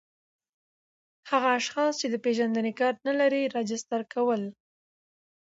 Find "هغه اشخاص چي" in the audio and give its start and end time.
1.29-2.07